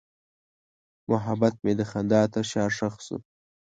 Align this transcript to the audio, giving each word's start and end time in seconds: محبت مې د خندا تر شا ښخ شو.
محبت 1.09 1.53
مې 1.63 1.73
د 1.79 1.81
خندا 1.91 2.21
تر 2.33 2.43
شا 2.51 2.63
ښخ 2.77 2.95
شو. 3.05 3.17